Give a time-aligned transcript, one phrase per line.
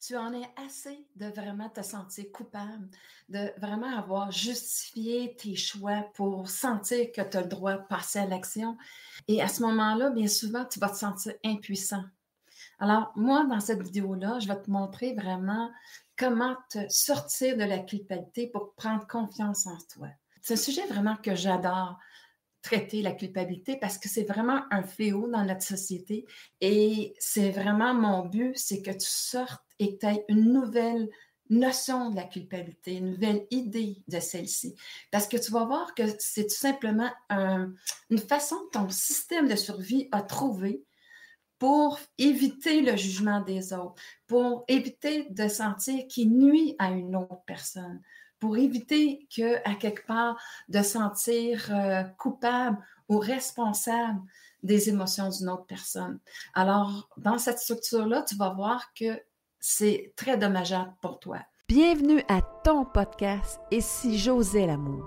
[0.00, 2.88] tu en es assez de vraiment te sentir coupable,
[3.28, 8.18] de vraiment avoir justifié tes choix pour sentir que tu as le droit de passer
[8.18, 8.78] à l'action.
[9.28, 12.04] Et à ce moment-là, bien souvent, tu vas te sentir impuissant.
[12.78, 15.70] Alors, moi, dans cette vidéo-là, je vais te montrer vraiment
[16.16, 20.08] comment te sortir de la culpabilité pour prendre confiance en toi.
[20.40, 21.98] C'est un sujet vraiment que j'adore
[22.62, 26.26] traiter la culpabilité parce que c'est vraiment un fléau dans notre société
[26.60, 31.08] et c'est vraiment mon but, c'est que tu sortes et que tu aies une nouvelle
[31.48, 34.76] notion de la culpabilité, une nouvelle idée de celle-ci.
[35.10, 39.56] Parce que tu vas voir que c'est tout simplement une façon que ton système de
[39.56, 40.84] survie a trouvé
[41.58, 47.42] pour éviter le jugement des autres, pour éviter de sentir qu'il nuit à une autre
[47.46, 48.00] personne,
[48.38, 54.22] pour éviter que, à quelque part, de sentir euh, coupable ou responsable
[54.62, 56.18] des émotions d'une autre personne.
[56.54, 59.20] Alors, dans cette structure-là, tu vas voir que
[59.60, 61.38] c'est très dommageable pour toi.
[61.68, 65.06] Bienvenue à ton podcast si j'osais l'amour.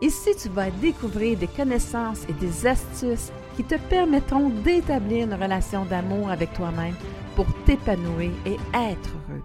[0.00, 5.84] Ici, tu vas découvrir des connaissances et des astuces qui te permettront d'établir une relation
[5.86, 6.94] d'amour avec toi-même
[7.34, 9.42] pour t'épanouir et être heureux.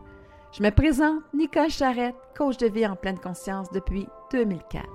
[0.51, 4.85] Je me présente Nicole Charrette, coach de vie en pleine conscience depuis 2004.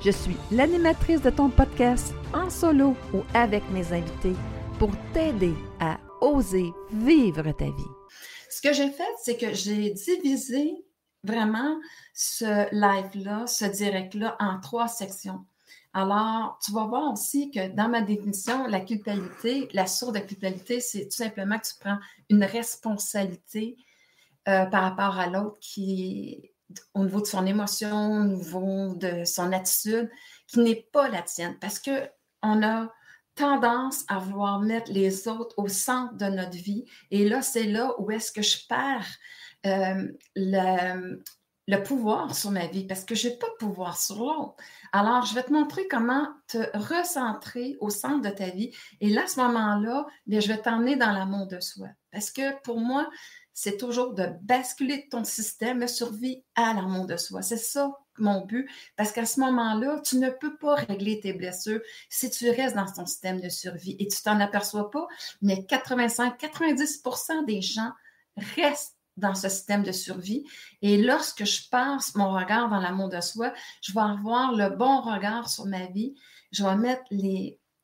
[0.00, 4.36] Je suis l'animatrice de ton podcast en solo ou avec mes invités
[4.78, 7.99] pour t'aider à oser vivre ta vie.
[8.50, 10.84] Ce que j'ai fait, c'est que j'ai divisé
[11.22, 11.78] vraiment
[12.12, 15.44] ce live-là, ce direct-là en trois sections.
[15.92, 20.80] Alors, tu vas voir aussi que dans ma définition, la culpabilité, la source de culpabilité,
[20.80, 21.98] c'est tout simplement que tu prends
[22.28, 23.76] une responsabilité
[24.48, 26.50] euh, par rapport à l'autre qui
[26.94, 30.10] au niveau de son émotion, au niveau de son attitude,
[30.46, 31.56] qui n'est pas la tienne.
[31.60, 32.92] Parce qu'on a
[33.34, 36.84] tendance à vouloir mettre les autres au centre de notre vie.
[37.10, 39.08] Et là, c'est là où est-ce que je perds
[39.66, 41.22] euh, le,
[41.70, 44.54] le pouvoir sur ma vie parce que je n'ai pas de pouvoir sur l'autre.
[44.92, 48.72] Alors, je vais te montrer comment te recentrer au centre de ta vie.
[49.00, 51.88] Et là, à ce moment-là, je vais t'emmener dans l'amour de soi.
[52.10, 53.08] Parce que pour moi,
[53.54, 57.42] c'est toujours de basculer ton système de survie à l'amour de soi.
[57.42, 61.80] C'est ça mon but, parce qu'à ce moment-là, tu ne peux pas régler tes blessures
[62.10, 65.06] si tu restes dans ton système de survie et tu t'en aperçois pas,
[65.40, 67.92] mais 85-90% des gens
[68.56, 70.44] restent dans ce système de survie.
[70.82, 75.00] Et lorsque je passe mon regard dans l'amour de soi, je vais avoir le bon
[75.00, 76.14] regard sur ma vie.
[76.52, 77.04] Je vais mettre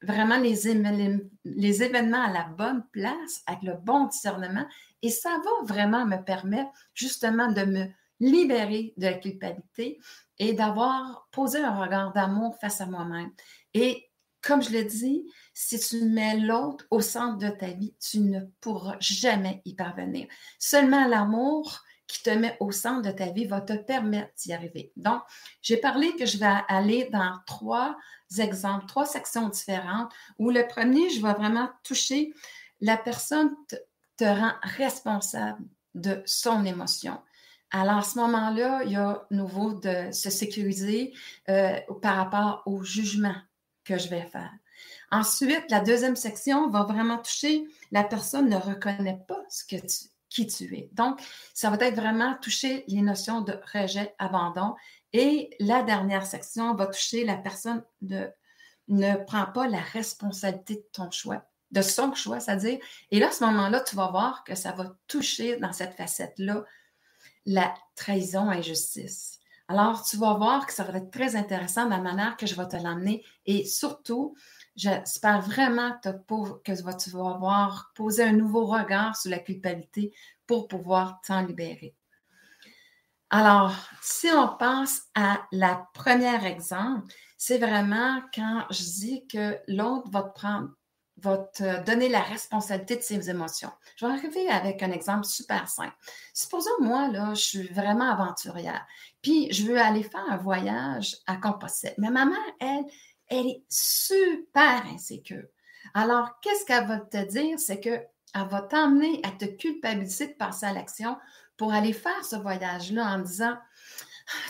[0.03, 4.67] vraiment les événements à la bonne place, avec le bon discernement.
[5.07, 7.87] Et ça va vraiment me permettre justement de me
[8.19, 10.01] libérer de la culpabilité
[10.41, 13.31] et d'avoir posé un regard d'amour face à moi-même.
[13.73, 14.11] Et
[14.43, 18.41] comme je l'ai dit, si tu mets l'autre au centre de ta vie, tu ne
[18.61, 20.27] pourras jamais y parvenir.
[20.59, 24.91] Seulement l'amour qui te met au centre de ta vie va te permettre d'y arriver.
[24.97, 25.23] Donc,
[25.63, 27.97] j'ai parlé que je vais aller dans trois
[28.41, 32.35] exemples, trois sections différentes, où le premier, je vais vraiment toucher
[32.81, 33.55] la personne
[34.17, 37.19] te, rend responsable de son émotion.
[37.71, 41.13] Alors, à ce moment-là, il y a nouveau de se sécuriser
[41.49, 43.35] euh, par rapport au jugement
[43.85, 44.53] que je vais faire.
[45.11, 49.77] Ensuite, la deuxième section va vraiment toucher la personne ne reconnaît pas ce que
[50.29, 50.91] qui tu es.
[50.93, 51.21] Donc,
[51.55, 54.75] ça va être vraiment toucher les notions de rejet, abandon.
[55.13, 57.83] Et la dernière section va toucher la personne
[58.89, 62.79] ne prend pas la responsabilité de ton choix, de son choix, c'est-à-dire,
[63.11, 66.65] et là, à ce moment-là, tu vas voir que ça va toucher dans cette facette-là
[67.45, 69.39] la trahison et injustice.
[69.69, 72.55] Alors, tu vas voir que ça va être très intéressant de la manière que je
[72.55, 74.35] vais te l'emmener et surtout,
[74.75, 76.11] j'espère vraiment que
[77.03, 80.15] tu vas avoir posé un nouveau regard sur la culpabilité
[80.47, 81.95] pour pouvoir t'en libérer.
[83.29, 90.09] Alors, si on pense à la première exemple, c'est vraiment quand je dis que l'autre
[90.11, 90.71] va te prendre
[91.19, 93.71] va te donner la responsabilité de ses émotions.
[93.97, 95.97] Je vais arriver avec un exemple super simple.
[96.35, 98.87] Supposons, moi, là, je suis vraiment aventurière,
[99.23, 101.95] puis je veux aller faire un voyage à Compostelle.
[101.99, 102.85] Mais ma mère, elle,
[103.29, 105.47] elle est super insécure.
[105.95, 107.59] Alors, qu'est-ce qu'elle va te dire?
[107.59, 111.17] C'est qu'elle va t'emmener à te culpabiliser de passer à l'action
[111.57, 113.57] pour aller faire ce voyage-là en disant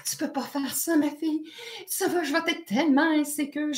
[0.08, 1.50] tu peux pas faire ça, ma fille.
[1.86, 3.70] Ça va, je vais être tellement insécure.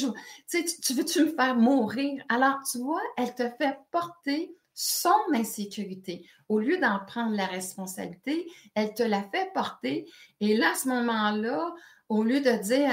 [0.50, 2.22] tu, tu veux-tu me faire mourir?
[2.28, 6.24] Alors, tu vois, elle te fait porter son insécurité.
[6.48, 10.08] Au lieu d'en prendre la responsabilité, elle te la fait porter.
[10.40, 11.74] Et là, à ce moment-là,
[12.08, 12.90] au lieu de dire,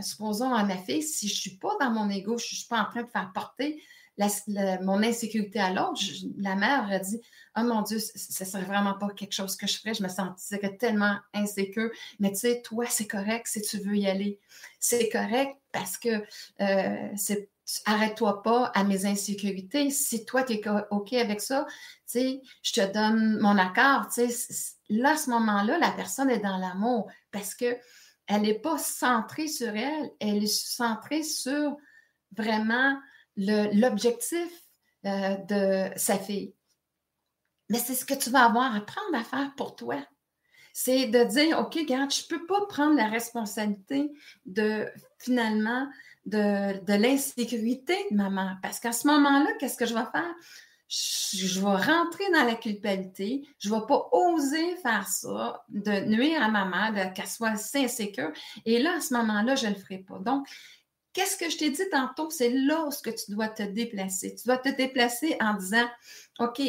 [0.00, 2.86] supposons à ma fille, si je suis pas dans mon ego, je suis pas en
[2.86, 3.80] train de faire porter
[4.82, 6.00] mon insécurité à l'autre,
[6.38, 7.20] la mère a dit
[7.56, 9.94] Oh mon Dieu, ce serait vraiment pas quelque chose que je ferais.
[9.94, 11.90] Je me sentais tellement insécure.
[12.20, 14.38] Mais tu sais, toi, c'est correct si tu veux y aller.
[14.78, 16.22] C'est correct parce que
[16.60, 17.16] euh,
[17.84, 19.90] arrête-toi pas à mes insécurités.
[19.90, 21.66] Si toi, tu es OK avec ça,
[22.14, 24.08] je te donne mon accord.
[24.88, 27.76] Là, à ce moment-là, la personne est dans l'amour parce que
[28.26, 31.76] elle n'est pas centrée sur elle, elle est centrée sur
[32.36, 32.98] vraiment
[33.38, 34.50] l'objectif
[35.06, 36.54] euh, de sa fille.
[37.70, 39.96] Mais c'est ce que tu vas avoir à prendre à faire pour toi.
[40.72, 44.10] C'est de dire, OK, regarde, je ne peux pas prendre la responsabilité
[44.46, 44.86] de
[45.18, 45.88] finalement
[46.26, 48.56] de, de l'insécurité de maman.
[48.62, 50.34] Parce qu'à ce moment-là, qu'est-ce que je vais faire?
[50.88, 53.46] Je, vais rentrer dans la culpabilité.
[53.58, 58.32] Je ne vais pas oser faire ça, de nuire à maman, qu'elle soit insécure.
[58.64, 60.18] Et là, à ce moment-là, je ne le ferai pas.
[60.18, 60.46] Donc,
[61.12, 62.30] Qu'est-ce que je t'ai dit tantôt?
[62.30, 64.34] C'est là que tu dois te déplacer.
[64.34, 65.88] Tu dois te déplacer en disant
[66.38, 66.60] OK,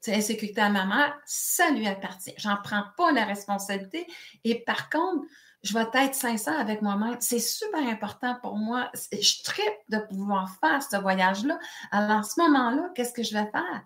[0.00, 2.34] c'est insécurité à ma mère, ça lui appartient.
[2.36, 4.06] J'en prends pas la responsabilité.
[4.44, 5.26] Et par contre,
[5.62, 7.16] je vais être sincère avec moi-même.
[7.20, 8.90] C'est super important pour moi.
[9.10, 11.58] Je tripe de pouvoir faire ce voyage-là.
[11.90, 13.82] Alors, en ce moment-là, qu'est-ce que je vais faire?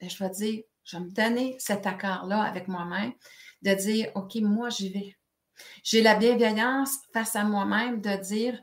[0.00, 3.12] Ben, je vais dire, je vais me donner cet accord-là avec moi-même,
[3.62, 5.16] de dire, OK, moi, j'y vais.
[5.84, 8.60] J'ai la bienveillance face à moi-même de dire,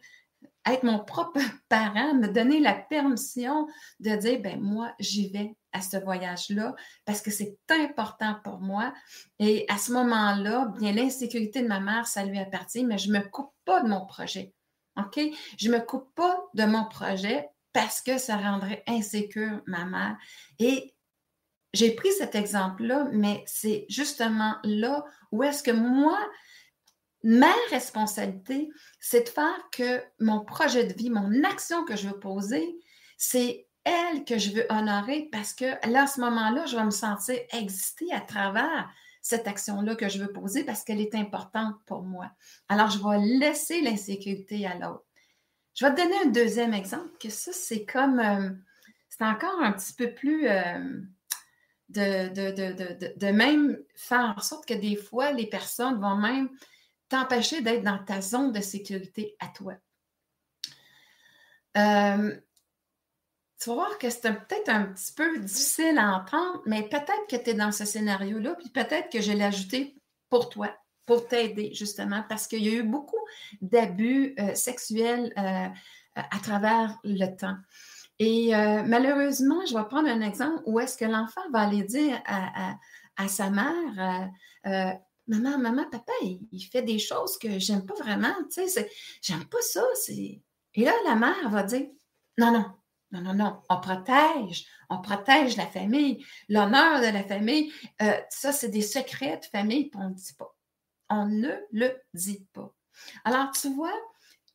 [0.73, 1.39] être mon propre
[1.69, 3.67] parent, me donner la permission
[3.99, 6.75] de dire, ben moi, j'y vais à ce voyage-là
[7.05, 8.93] parce que c'est important pour moi.
[9.39, 13.19] Et à ce moment-là, bien, l'insécurité de ma mère, ça lui appartient, mais je ne
[13.19, 14.53] me coupe pas de mon projet.
[14.97, 15.19] OK?
[15.57, 20.17] Je ne me coupe pas de mon projet parce que ça rendrait insécure ma mère.
[20.57, 20.95] Et
[21.73, 26.17] j'ai pris cet exemple-là, mais c'est justement là où est-ce que moi,
[27.23, 28.69] ma responsabilité,
[28.99, 32.77] c'est de faire que mon projet de vie, mon action que je veux poser,
[33.17, 36.91] c'est elle que je veux honorer parce que là, à ce moment-là, je vais me
[36.91, 38.89] sentir exister à travers
[39.21, 42.31] cette action-là que je veux poser parce qu'elle est importante pour moi.
[42.69, 45.05] Alors, je vais laisser l'insécurité à l'autre.
[45.75, 48.49] Je vais te donner un deuxième exemple, que ça, c'est comme, euh,
[49.09, 51.01] c'est encore un petit peu plus euh,
[51.89, 56.49] de, de, de, même faire en sorte que des fois, les personnes vont même
[57.09, 59.73] t'empêcher d'être dans ta zone de sécurité à toi.
[61.77, 62.35] Euh,
[63.59, 67.35] tu vas voir que c'est peut-être un petit peu difficile à entendre, mais peut-être que
[67.35, 69.95] tu es dans ce scénario-là, puis peut-être que je l'ai ajouté
[70.29, 70.73] pour toi,
[71.05, 73.19] pour t'aider, justement, parce qu'il y a eu beaucoup
[73.61, 75.67] d'abus euh, sexuels euh,
[76.15, 77.57] à travers le temps.
[78.21, 78.51] Et
[78.85, 82.75] malheureusement, je vais prendre un exemple où est-ce que l'enfant va aller dire à,
[83.15, 84.29] à sa mère,
[85.29, 88.89] maman, maman, papa, il, fait des choses que j'aime pas vraiment, tu sais,
[89.21, 89.83] j'aime pas ça.
[90.09, 90.41] Et
[90.75, 91.87] là, la mère va dire,
[92.37, 92.65] non, non,
[93.11, 97.71] non, non, non, on protège, on protège la famille, l'honneur de la famille.
[98.01, 100.55] Euh, ça, c'est des secrets de famille, puis on ne dit pas.
[101.09, 102.73] On ne le dit pas.
[103.23, 103.95] Alors, tu vois,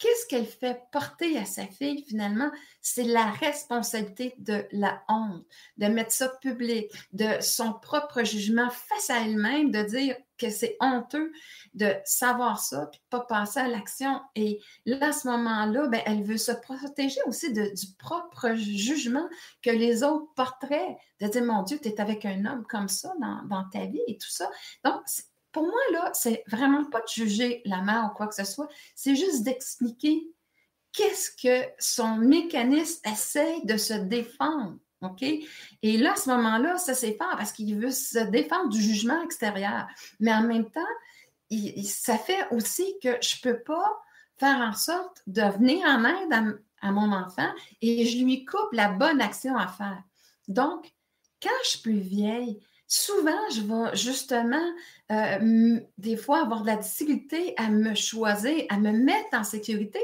[0.05, 2.51] qu'est-ce qu'elle fait porter à sa fille finalement?
[2.83, 5.47] C'est la responsabilité de la honte,
[5.79, 10.77] de mettre ça public, de son propre jugement face à elle-même, de dire que c'est
[10.81, 11.33] honteux
[11.73, 14.21] de savoir ça, puis de pas passer à l'action.
[14.35, 19.27] Et là, à ce moment-là, ben, elle veut se protéger aussi du propre jugement
[19.63, 23.15] que les autres porteraient, de dire, mon Dieu, tu es avec un homme comme ça
[23.23, 24.51] dans, dans ta vie et tout ça.
[24.85, 25.01] Donc,
[25.55, 28.69] pour moi, là, c'est vraiment pas de juger la mère ou quoi que ce soit,
[28.95, 30.29] c'est juste d'expliquer
[30.93, 34.77] qu'est-ce que son mécanisme essaie de se défendre.
[35.01, 35.23] OK?
[35.23, 39.87] Et là, à ce moment-là, ça fort parce qu'il veut se défendre du jugement extérieur.
[40.19, 40.81] Mais en même temps,
[41.85, 44.03] ça fait aussi que je ne peux pas
[44.39, 47.49] faire en sorte de venir en aide à, mon enfant
[47.81, 50.03] et je lui coupe la bonne action à faire.
[50.49, 50.93] Donc,
[51.43, 52.61] quand je suis plus vieille,
[52.95, 54.73] souvent, je vais justement,
[55.11, 60.01] euh, des fois, avoir de la difficulté à me choisir, à me mettre en sécurité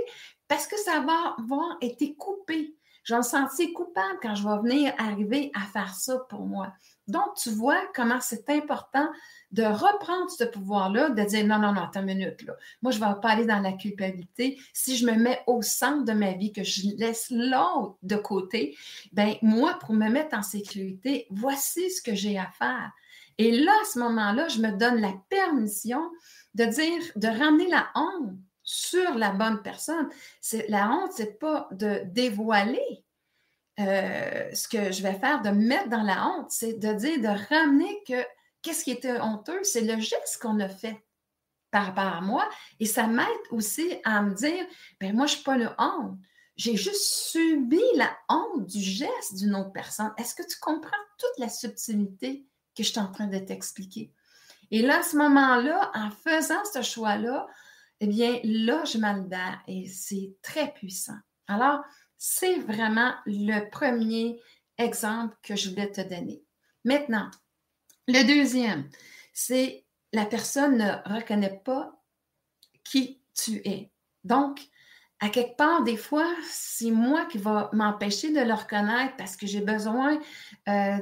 [0.48, 2.74] parce que ça va avoir été coupé.
[3.04, 6.72] Je vais me sentir coupable quand je vais venir arriver à faire ça pour moi.
[7.10, 9.08] Donc, tu vois comment c'est important
[9.52, 12.54] de reprendre ce pouvoir-là, de dire non, non, non, attends une minute, là.
[12.82, 14.60] Moi, je ne vais pas aller dans la culpabilité.
[14.72, 18.76] Si je me mets au centre de ma vie, que je laisse l'autre de côté,
[19.12, 22.92] ben moi, pour me mettre en sécurité, voici ce que j'ai à faire.
[23.38, 26.02] Et là, à ce moment-là, je me donne la permission
[26.54, 30.08] de dire, de ramener la honte sur la bonne personne.
[30.68, 33.02] La honte, c'est pas de dévoiler
[33.80, 37.20] euh, ce que je vais faire, de me mettre dans la honte, c'est de dire,
[37.20, 38.24] de ramener que
[38.62, 41.04] qu'est-ce qui était honteux, c'est le geste qu'on a fait
[41.70, 42.48] par rapport à moi.
[42.78, 44.66] Et ça m'aide aussi à me dire,
[45.00, 46.18] ben moi, je ne suis pas le honte.
[46.56, 50.12] j'ai juste subi la honte du geste d'une autre personne.
[50.18, 52.46] Est-ce que tu comprends toute la subtilité
[52.76, 54.12] que je suis en train de t'expliquer?
[54.70, 57.46] Et là, à ce moment-là, en faisant ce choix-là,
[58.00, 59.26] eh bien, là, je m'en
[59.66, 61.18] et c'est très puissant.
[61.48, 61.82] Alors,
[62.22, 64.38] c'est vraiment le premier
[64.76, 66.44] exemple que je voulais te donner.
[66.84, 67.30] Maintenant,
[68.06, 68.90] le deuxième,
[69.32, 71.98] c'est la personne ne reconnaît pas
[72.84, 73.90] qui tu es.
[74.22, 74.60] Donc,
[75.20, 79.46] à quelque part, des fois, c'est moi qui va m'empêcher de le reconnaître parce que
[79.46, 80.20] j'ai besoin
[80.68, 80.98] euh,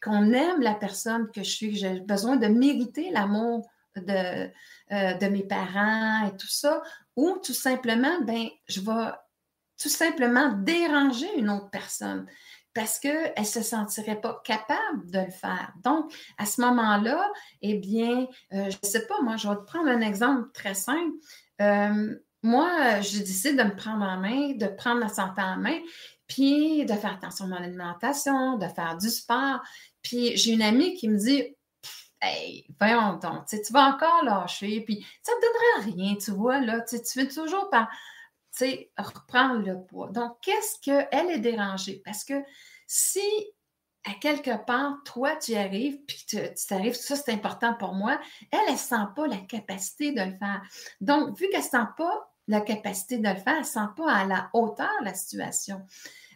[0.00, 4.50] qu'on aime la personne que je suis, j'ai besoin de mériter l'amour de,
[4.92, 6.80] euh, de mes parents et tout ça,
[7.16, 9.10] ou tout simplement, ben, je vais
[9.80, 12.26] tout simplement déranger une autre personne
[12.74, 15.72] parce qu'elle ne se sentirait pas capable de le faire.
[15.84, 17.30] Donc, à ce moment-là,
[17.62, 20.74] eh bien, euh, je ne sais pas, moi, je vais te prendre un exemple très
[20.74, 21.12] simple.
[21.60, 25.78] Euh, moi, je décide de me prendre en main, de prendre ma santé en main,
[26.26, 29.60] puis de faire attention à mon alimentation, de faire du sport.
[30.02, 31.54] Puis j'ai une amie qui me dit
[32.20, 36.80] Hey, voyons donc, tu vas encore lâcher, puis ça ne donnera rien, tu vois, là,
[36.80, 37.88] tu veux toujours par,
[38.96, 40.08] reprendre le poids.
[40.10, 42.02] Donc, qu'est-ce qu'elle est dérangée?
[42.04, 42.34] Parce que
[42.86, 43.20] si
[44.04, 48.20] à quelque part, toi, tu y arrives, puis tu t'arrives, ça c'est important pour moi,
[48.52, 50.60] elle, elle ne sent pas la capacité de le faire.
[51.00, 54.12] Donc, vu qu'elle ne sent pas la capacité de le faire, elle ne sent pas
[54.12, 55.80] à la hauteur la situation.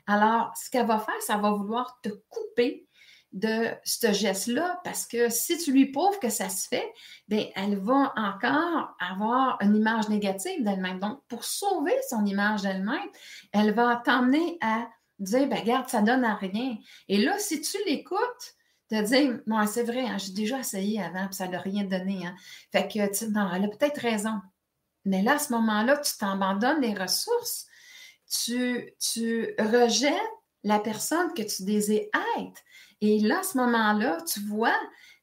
[0.06, 2.88] Alors, ce qu'elle va faire, ça va vouloir te couper
[3.32, 6.92] de ce geste-là parce que si tu lui prouves que ça se fait,
[7.28, 10.99] bien, elle va encore avoir une image négative d'elle-même.
[10.99, 13.08] Donc, pour sauver son image d'elle-même,
[13.52, 16.76] elle va t'emmener à dire, ben, regarde, ça donne à rien.
[17.08, 18.54] Et là, si tu l'écoutes,
[18.88, 22.26] te dire, bon, c'est vrai, hein, j'ai déjà essayé avant, puis ça n'a rien donné.
[22.26, 22.35] Hein.
[22.73, 24.40] Fait que, tu non, elle a peut-être raison.
[25.04, 27.66] Mais là, à ce moment-là, tu t'abandonnes les ressources.
[28.44, 30.14] Tu, tu rejettes
[30.64, 32.06] la personne que tu désires
[32.38, 32.62] être.
[33.00, 34.76] Et là, à ce moment-là, tu vois,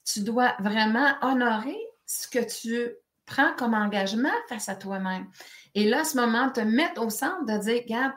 [0.03, 5.27] tu dois vraiment honorer ce que tu prends comme engagement face à toi-même.
[5.73, 8.13] Et là, à ce moment, te mettre au centre de dire, regarde,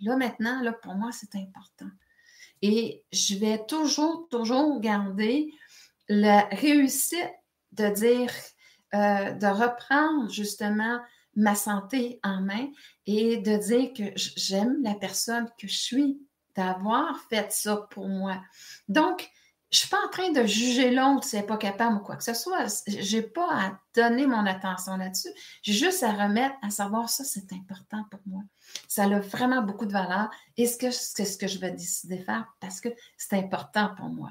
[0.00, 1.90] là maintenant, là, pour moi, c'est important.
[2.62, 5.52] Et je vais toujours, toujours garder
[6.08, 7.32] la réussite
[7.72, 8.30] de dire,
[8.94, 11.00] euh, de reprendre justement
[11.36, 12.68] ma santé en main
[13.06, 16.18] et de dire que j'aime la personne que je suis,
[16.56, 18.40] d'avoir fait ça pour moi.
[18.88, 19.30] Donc,
[19.70, 21.98] je ne suis pas en train de juger l'autre si elle n'est pas capable ou
[21.98, 22.66] quoi que ce soit.
[22.86, 25.30] Je n'ai pas à donner mon attention là-dessus.
[25.62, 28.42] J'ai juste à remettre à savoir ça, c'est important pour moi.
[28.86, 32.46] Ça a vraiment beaucoup de valeur et c'est ce que je vais décider de faire
[32.60, 34.30] parce que c'est important pour moi.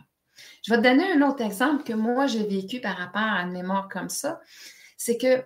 [0.66, 3.52] Je vais te donner un autre exemple que moi, j'ai vécu par rapport à une
[3.52, 4.40] mémoire comme ça.
[4.98, 5.44] C'est que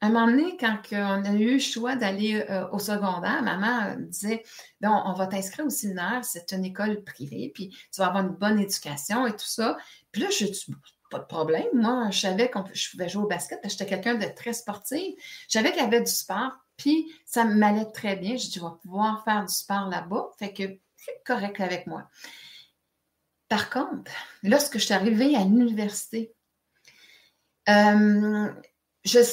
[0.00, 3.86] à un moment donné, quand on a eu le choix d'aller euh, au secondaire, maman
[3.86, 4.44] euh, disait
[4.80, 8.36] bon, on va t'inscrire au séminaire, c'est une école privée, puis tu vas avoir une
[8.36, 9.76] bonne éducation et tout ça.
[10.12, 10.66] Puis là, je dis
[11.10, 11.66] pas de problème.
[11.72, 15.14] Moi, je savais que je pouvais jouer au basket j'étais quelqu'un de très sportif.
[15.48, 18.36] Je savais qu'il y avait du sport, puis ça m'allait très bien.
[18.36, 20.30] Je dis, je vais pouvoir faire du sport là-bas.
[20.38, 20.62] Fait que
[20.96, 22.08] c'est correct avec moi.
[23.48, 24.12] Par contre,
[24.42, 26.34] lorsque je suis arrivée à l'université,
[27.68, 28.52] euh,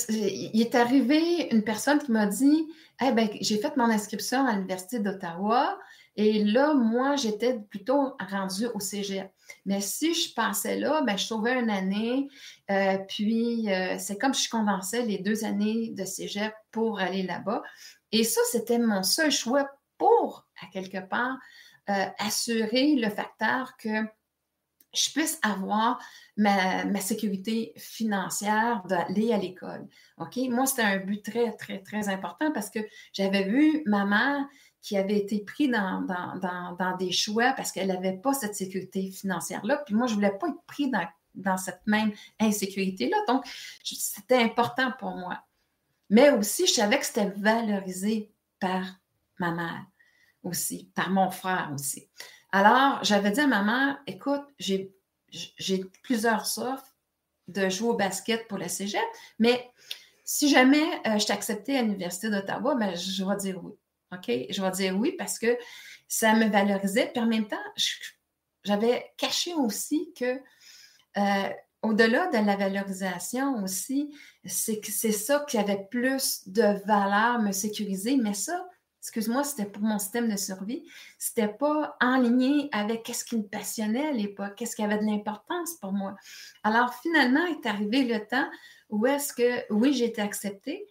[0.09, 2.67] il est arrivé une personne qui m'a dit
[3.01, 5.77] eh ben, J'ai fait mon inscription à l'Université d'Ottawa
[6.17, 9.29] et là, moi, j'étais plutôt rendue au cégep.
[9.65, 12.29] Mais si je passais là, ben, je sauvais une année.
[12.71, 17.23] Euh, puis, euh, c'est comme si je condensais les deux années de cégep pour aller
[17.23, 17.61] là-bas.
[18.11, 21.37] Et ça, c'était mon seul choix pour, à quelque part,
[21.89, 23.89] euh, assurer le facteur que
[24.95, 25.99] je puisse avoir
[26.37, 29.87] ma, sécurité financière d'aller à l'école.
[30.17, 30.37] OK?
[30.49, 32.79] Moi, c'était un but très, très, très important parce que
[33.13, 34.45] j'avais vu ma mère
[34.81, 39.77] qui avait été prise dans, dans, des choix parce qu'elle n'avait pas cette sécurité financière-là.
[39.85, 43.17] Puis moi, je ne voulais pas être pris dans, dans cette même insécurité-là.
[43.27, 43.45] Donc,
[43.83, 45.39] c'était important pour moi.
[46.09, 48.85] Mais aussi, je savais que c'était valorisé par
[49.39, 49.85] ma mère
[50.43, 52.07] aussi, par mon frère aussi.
[52.55, 54.93] Alors, j'avais dit à ma mère, écoute, j'ai,
[56.03, 56.95] plusieurs offres
[57.49, 59.03] de jouer au basket pour le cégep,
[59.39, 59.69] mais
[60.23, 63.73] si jamais euh, je t'acceptais à l'Université d'Ottawa, ben, je vais dire oui.
[64.13, 64.31] OK?
[64.49, 65.57] Je vais dire oui parce que
[66.07, 67.11] ça me valorisait.
[67.13, 67.57] Puis en même temps,
[68.63, 70.39] j'avais caché aussi que
[71.17, 71.49] euh,
[71.81, 77.51] au-delà de la valorisation aussi, c'est que c'est ça qui avait plus de valeur, me
[77.51, 78.15] sécuriser.
[78.15, 78.65] Mais ça,
[79.05, 80.83] excuse-moi, c'était pour mon système de survie,
[81.19, 85.05] c'était pas en ligne avec ce qui me passionnait à l'époque, qu'est-ce qui avait de
[85.05, 86.15] l'importance pour moi.
[86.63, 88.49] Alors finalement est arrivé le temps
[88.89, 90.87] où est-ce que, oui, j'ai été acceptée,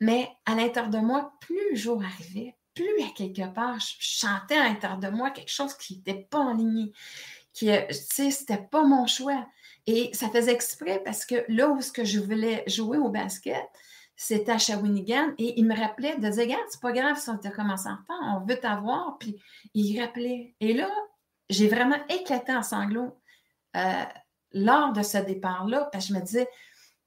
[0.00, 3.78] mais à l'intérieur de moi, plus le jour arrivait, plus à quelque part.
[3.78, 6.90] Je chantais à l'intérieur de moi quelque chose qui n'était pas en ligne,
[7.52, 9.46] qui, euh, tu sais, c'était pas mon choix.
[9.86, 13.68] Et ça faisait exprès parce que là où ce que je voulais jouer au basket,
[14.16, 17.50] c'était à Shawinigan et il me rappelait de dire c'est pas grave si on t'a
[17.50, 19.18] commencé en temps, on veut t'avoir.
[19.18, 19.36] Puis
[19.74, 20.54] il rappelait.
[20.60, 20.90] Et là,
[21.50, 23.20] j'ai vraiment éclaté en sanglots
[23.76, 24.04] euh,
[24.52, 26.48] lors de ce départ-là parce que je me disais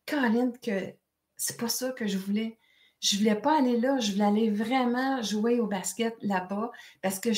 [0.05, 0.93] Caroline, que
[1.35, 2.57] c'est pas ça que je voulais.
[3.01, 6.69] Je voulais pas aller là, je voulais aller vraiment jouer au basket là-bas
[7.01, 7.29] parce que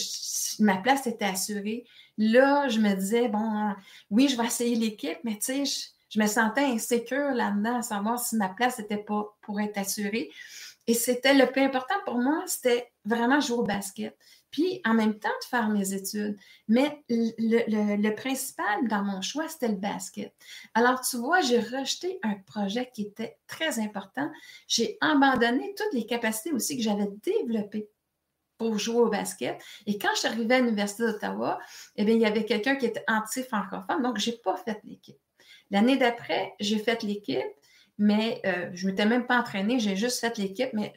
[0.62, 1.86] ma place était assurée.
[2.18, 3.74] Là, je me disais, bon,
[4.10, 8.20] oui, je vais essayer l'équipe, mais tu sais, je, me sentais insécure là-dedans à savoir
[8.20, 10.30] si ma place n'était pas pour être assurée.
[10.88, 14.18] Et c'était le plus important pour moi, c'était vraiment jouer au basket
[14.52, 16.38] puis en même temps de faire mes études.
[16.68, 20.34] Mais le, principal dans mon choix, c'était le basket.
[20.74, 24.30] Alors, tu vois, j'ai rejeté un projet qui était très important.
[24.68, 27.90] J'ai abandonné toutes les capacités aussi que j'avais développées
[28.58, 29.60] pour jouer au basket.
[29.88, 31.58] Et quand je suis arrivée à l'Université d'Ottawa,
[31.96, 35.18] eh bien, il y avait quelqu'un qui était anti-francophone, donc je n'ai pas fait l'équipe.
[35.72, 37.42] L'année d'après, j'ai fait l'équipe,
[37.98, 40.70] mais euh, je ne m'étais même pas entraînée, j'ai juste fait l'équipe.
[40.74, 40.94] Mais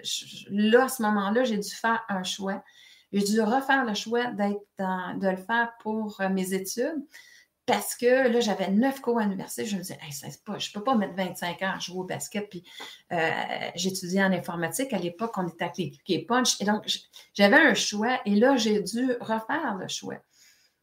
[0.51, 2.63] là, à ce moment-là, j'ai dû faire un choix.
[3.13, 7.05] J'ai dû refaire le choix d'être de le faire pour euh, mes études
[7.67, 9.65] parce que là, j'avais neuf cours à l'université.
[9.65, 9.99] Je me disais,
[10.45, 12.49] pas, je ne peux pas mettre 25 ans à jouer au basket.
[12.51, 12.63] Puis
[13.13, 13.31] euh,
[13.75, 14.93] j'étudiais en informatique.
[14.93, 16.61] À l'époque, on était avec les punch.
[16.61, 16.85] Et donc,
[17.33, 18.21] j'avais un choix.
[18.27, 20.17] Et là, j'ai dû refaire le choix.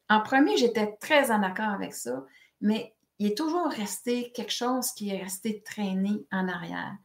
[0.09, 2.25] En premier, j'étais très en accord avec ça,
[2.59, 6.97] mais il est toujours resté quelque chose qui est resté traîné en arrière.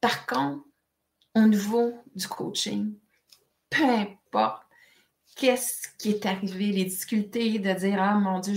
[0.00, 0.64] Par contre,
[1.34, 2.94] au niveau du coaching,
[3.68, 4.62] peu importe
[5.34, 8.54] qu'est-ce qui est arrivé, les difficultés de dire Ah mon Dieu,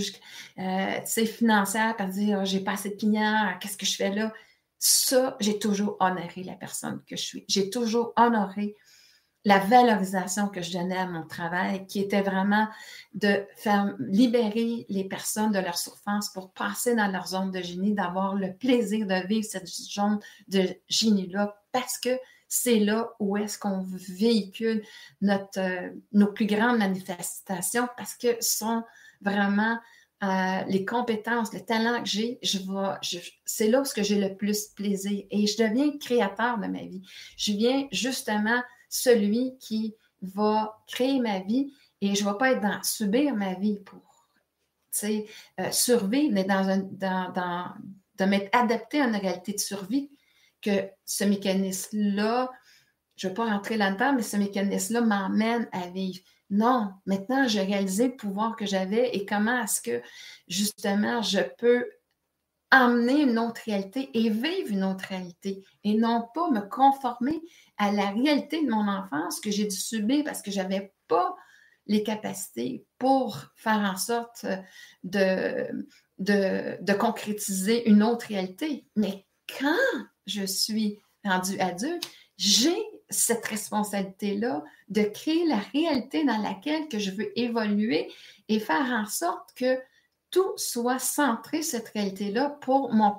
[0.58, 4.14] euh, sais, financière, par dire ah, j'ai pas assez de clients, qu'est-ce que je fais
[4.14, 4.32] là?
[4.78, 7.44] Ça, j'ai toujours honoré la personne que je suis.
[7.48, 8.76] J'ai toujours honoré
[9.46, 12.66] la valorisation que je donnais à mon travail, qui était vraiment
[13.14, 17.94] de faire libérer les personnes de leur souffrance pour passer dans leur zone de génie,
[17.94, 23.56] d'avoir le plaisir de vivre cette zone de génie-là, parce que c'est là où est-ce
[23.56, 24.82] qu'on véhicule
[25.20, 28.82] notre, euh, nos plus grandes manifestations parce que sont
[29.20, 29.78] vraiment
[30.24, 32.58] euh, les compétences, le talent que j'ai, je
[33.44, 37.02] c'est là où j'ai le plus plaisir et je deviens créateur de ma vie.
[37.36, 38.60] Je viens justement
[38.96, 43.54] celui qui va créer ma vie et je ne vais pas être dans subir ma
[43.54, 44.00] vie pour
[45.04, 47.72] euh, survivre, mais dans, un, dans, dans
[48.18, 50.10] de m'être adapté à une réalité de survie
[50.62, 52.50] que ce mécanisme-là,
[53.16, 56.20] je ne vais pas rentrer là-dedans, mais ce mécanisme-là m'emmène à vivre.
[56.48, 60.02] Non, maintenant, j'ai réalisé le pouvoir que j'avais et comment est-ce que,
[60.48, 61.86] justement, je peux
[62.72, 67.40] emmener une autre réalité et vivre une autre réalité et non pas me conformer
[67.78, 71.36] à la réalité de mon enfance que j'ai dû subir parce que je n'avais pas
[71.86, 74.44] les capacités pour faire en sorte
[75.04, 75.66] de,
[76.18, 78.86] de, de concrétiser une autre réalité.
[78.96, 79.26] Mais
[79.58, 82.76] quand je suis rendue adulte, j'ai
[83.08, 88.12] cette responsabilité-là de créer la réalité dans laquelle que je veux évoluer
[88.48, 89.78] et faire en sorte que
[90.30, 93.16] tout soit centré, cette réalité-là, pour mon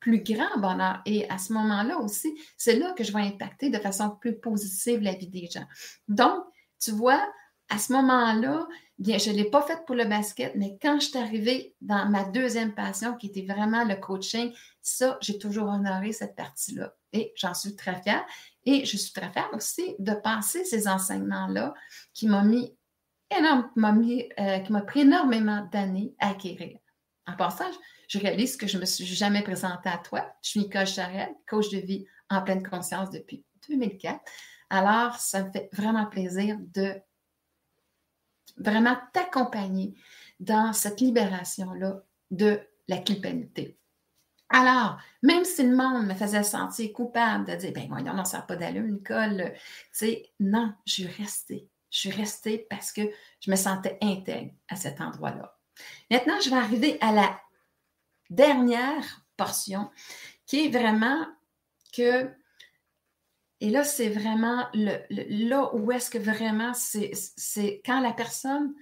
[0.00, 1.02] plus grand bonheur.
[1.06, 5.00] Et à ce moment-là aussi, c'est là que je vais impacter de façon plus positive
[5.00, 5.66] la vie des gens.
[6.08, 6.44] Donc,
[6.78, 7.22] tu vois,
[7.68, 8.66] à ce moment-là,
[8.98, 12.08] bien, je ne l'ai pas fait pour le basket, mais quand je suis arrivée dans
[12.08, 16.94] ma deuxième passion, qui était vraiment le coaching, ça, j'ai toujours honoré cette partie-là.
[17.12, 18.24] Et j'en suis très fière.
[18.64, 21.74] Et je suis très fière aussi de passer ces enseignements-là
[22.12, 22.74] qui m'ont mis
[23.30, 24.04] énormément,
[24.38, 26.78] euh, qui m'a pris énormément d'années à acquérir.
[27.26, 27.70] En passant,
[28.08, 30.26] je réalise que je ne me suis jamais présentée à toi.
[30.42, 34.20] Je suis Nicole Charette, coach de vie en pleine conscience depuis 2004.
[34.68, 36.94] Alors, ça me fait vraiment plaisir de
[38.56, 39.94] vraiment t'accompagner
[40.38, 43.78] dans cette libération-là de la culpabilité.
[44.48, 48.38] Alors, même si le monde me faisait sentir coupable de dire, ben voyons, non, ça
[48.38, 49.60] n'a pas d'allure, Nicole, tu
[49.92, 51.69] sais, non, je suis restée.
[51.90, 53.02] Je suis restée parce que
[53.40, 55.58] je me sentais intègre à cet endroit-là.
[56.10, 57.40] Maintenant, je vais arriver à la
[58.28, 59.90] dernière portion
[60.46, 61.26] qui est vraiment
[61.92, 62.30] que
[63.62, 68.74] et là, c'est vraiment là où est-ce que vraiment c'est quand la personne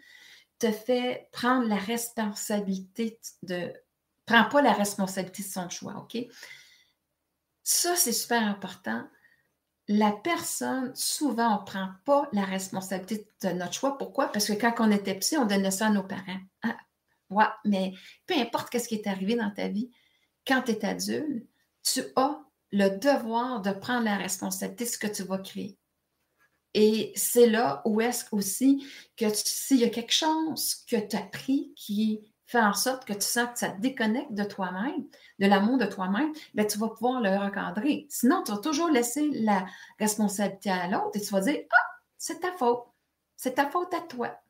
[0.58, 3.72] te fait prendre la responsabilité de.
[4.24, 6.18] Prends pas la responsabilité de son choix, OK?
[7.64, 9.08] Ça, c'est super important.
[9.88, 13.96] La personne, souvent, on ne prend pas la responsabilité de notre choix.
[13.96, 14.30] Pourquoi?
[14.30, 16.40] Parce que quand on était petit, on donnait ça à nos parents.
[16.62, 16.76] Ah,
[17.30, 17.94] ouais, mais
[18.26, 19.90] peu importe ce qui est arrivé dans ta vie,
[20.46, 21.46] quand tu es adulte,
[21.82, 22.38] tu as
[22.70, 25.78] le devoir de prendre la responsabilité de ce que tu vas créer.
[26.74, 31.22] Et c'est là où est-ce aussi que s'il y a quelque chose que tu as
[31.22, 35.04] pris qui fait en sorte que tu sens que ça te déconnecte de toi-même,
[35.38, 38.06] de l'amour de toi-même, ben, tu vas pouvoir le recadrer.
[38.08, 39.66] Sinon, tu vas toujours laisser la
[39.98, 42.84] responsabilité à l'autre et tu vas dire Ah, c'est ta faute.
[43.36, 44.40] C'est ta faute à toi.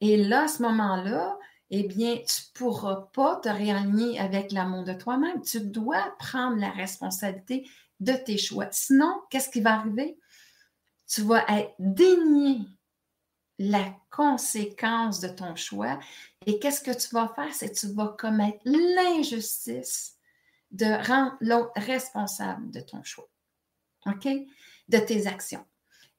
[0.00, 1.36] Et là, à ce moment-là,
[1.70, 5.42] eh bien, tu ne pourras pas te réaligner avec l'amour de toi-même.
[5.42, 8.68] Tu dois prendre la responsabilité de tes choix.
[8.70, 10.16] Sinon, qu'est-ce qui va arriver?
[11.08, 12.60] Tu vas être dénié
[13.62, 15.98] la conséquence de ton choix.
[16.46, 17.54] Et qu'est-ce que tu vas faire?
[17.54, 20.16] C'est que tu vas commettre l'injustice
[20.70, 23.28] de rendre l'autre responsable de ton choix.
[24.06, 24.26] OK?
[24.88, 25.64] De tes actions.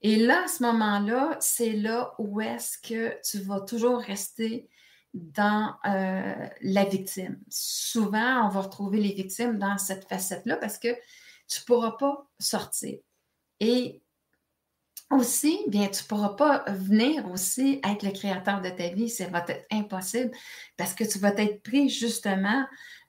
[0.01, 4.69] Et là, à ce moment-là, c'est là où est-ce que tu vas toujours rester
[5.13, 7.39] dans euh, la victime.
[7.49, 10.93] Souvent, on va retrouver les victimes dans cette facette-là parce que
[11.47, 12.99] tu ne pourras pas sortir.
[13.59, 14.02] Et
[15.15, 19.09] aussi, bien, tu ne pourras pas venir aussi être le créateur de ta vie.
[19.09, 20.31] Ça va être impossible
[20.77, 22.65] parce que tu vas être pris justement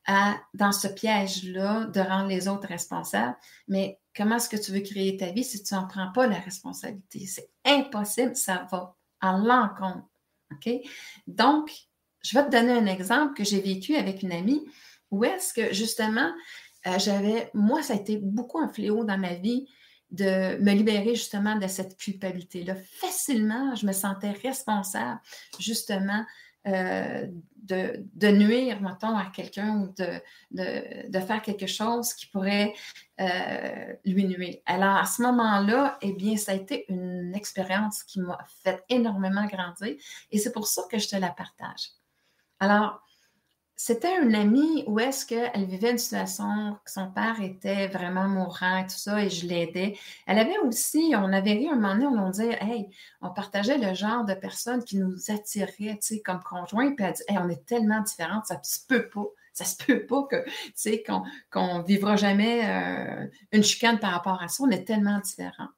[0.07, 3.37] à, dans ce piège-là de rendre les autres responsables.
[3.69, 6.39] Mais comment est-ce que tu veux créer ta vie si tu n'en prends pas la
[6.39, 7.27] responsabilité?
[7.27, 10.07] C'est impossible, ça va à l'encontre.
[10.53, 10.71] OK?
[11.27, 11.71] Donc,
[12.23, 14.65] je vais te donner un exemple que j'ai vécu avec une amie
[15.11, 16.33] où est-ce que justement,
[16.87, 19.67] euh, j'avais, moi, ça a été beaucoup un fléau dans ma vie
[20.15, 22.75] de me libérer justement de cette culpabilité-là.
[22.75, 25.21] Facilement, je me sentais responsable
[25.59, 26.25] justement
[26.67, 30.21] euh, de, nuire, mettons, à quelqu'un ou de,
[31.09, 32.75] de, faire quelque chose qui pourrait
[33.21, 34.57] euh, lui nuire.
[34.67, 39.47] Alors, à ce moment-là, eh bien, ça a été une expérience qui m'a fait énormément
[39.47, 39.95] grandir
[40.31, 41.89] et c'est pour ça que je te la partage.
[42.61, 43.03] Alors,
[43.77, 48.79] c'était une amie où est-ce qu'elle vivait une situation que son père était vraiment mourant
[48.79, 49.99] et tout ça, et je l'aidais.
[50.27, 52.89] Elle avait aussi, on avait ri un moment donné, on disait, hey,
[53.21, 57.15] on partageait le genre de personnes qui nous attiraient, tu sais, comme conjoint, puis elle
[57.15, 59.27] dit, hey, on est tellement différentes, ça se peut pas.
[59.53, 61.05] Ça se peut pas que, tu sais,
[61.53, 64.65] qu'on ne vivra jamais euh, une chicane par rapport à ça.
[64.65, 65.69] On est tellement différents.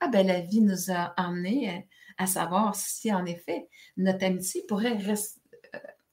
[0.00, 1.88] Ah ben la vie nous a amenés
[2.18, 5.40] à savoir si en effet notre amitié pourrait rester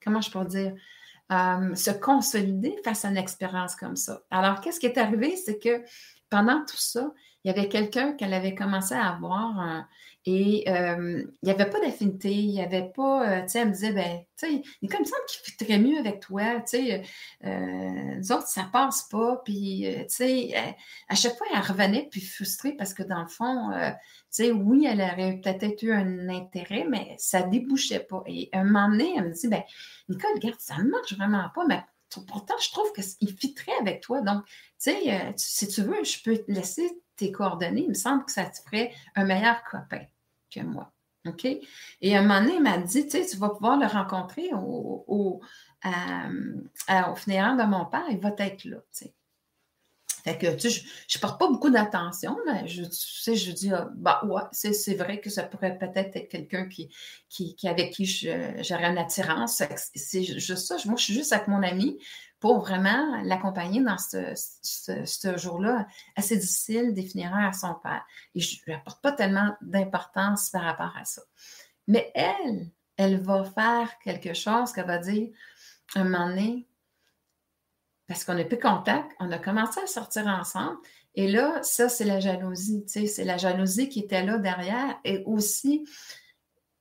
[0.04, 0.74] comment je peux dire,
[1.32, 4.22] euh, se consolider face à une expérience comme ça.
[4.32, 5.36] Alors, qu'est-ce qui est arrivé?
[5.36, 5.84] C'est que
[6.30, 7.12] pendant tout ça,
[7.44, 9.88] il y avait quelqu'un qu'elle avait commencé à avoir
[10.26, 13.70] et euh, il n'y avait pas d'affinité, il n'y avait pas, euh, tu sais, elle
[13.70, 17.04] me disait, ben, tu sais, il comme ça qu'il très mieux avec toi, tu sais,
[17.42, 20.76] nous autres, ça passe pas, puis, tu sais,
[21.08, 23.96] à chaque fois, elle revenait puis frustrée parce que dans le fond, tu
[24.30, 28.22] sais, oui, elle aurait peut-être eu un intérêt, mais ça débouchait pas.
[28.28, 29.64] Et un moment donné, elle me dit, ben,
[30.10, 31.82] Nicole, regarde, ça ne marche vraiment pas, mais
[32.28, 34.22] pourtant, je trouve qu'il fitterait avec toi.
[34.22, 36.90] Donc, tu sais, euh, si tu veux, je peux te laisser
[37.20, 37.84] tes coordonnées.
[37.84, 40.06] Il me semble que ça te ferait un meilleur copain
[40.54, 40.92] que moi.
[41.28, 41.46] OK?
[42.02, 45.42] Et un moment donné, elle m'a dit, tu vas pouvoir le rencontrer au, au,
[45.86, 49.06] au funéraire de mon père, il va être là, tu.
[50.24, 53.72] Fait que, tu sais, je ne porte pas beaucoup d'attention, mais je, sais, je dis,
[53.72, 56.90] ah, bah ouais, c'est vrai que ça pourrait peut-être être, quelqu'un qui,
[57.30, 59.64] qui, avec qui j'aurais une attirance.
[59.96, 60.76] C'est juste ça.
[60.86, 61.98] Moi, je suis juste avec mon ami
[62.40, 68.06] pour vraiment l'accompagner dans ce, jour-là assez difficile funérailles à son père.
[68.34, 71.22] Et je ne lui apporte pas tellement d'importance par rapport à ça.
[71.88, 75.30] Mais elle, elle va faire quelque chose qu'elle va dire,
[75.96, 76.68] un moment donné,
[78.08, 80.78] parce qu'on n'a plus contact, on a commencé à sortir ensemble.
[81.16, 84.98] Et là, ça, c'est la jalousie, tu sais, c'est la jalousie qui était là derrière
[85.04, 85.88] et aussi